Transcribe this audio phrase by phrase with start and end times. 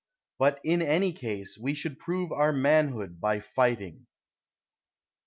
[0.39, 4.07] But in any case we should prove our manhood by fighting.